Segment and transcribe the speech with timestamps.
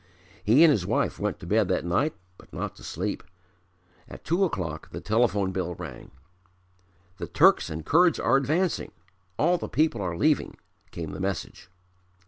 [0.43, 3.21] He and his wife went to bed that night but not to sleep.
[4.09, 6.09] At two o'clock the telephone bell rang.
[7.17, 8.93] "The Turks and Kurds are advancing;
[9.37, 10.57] all the people are leaving,"
[10.91, 11.69] came the message.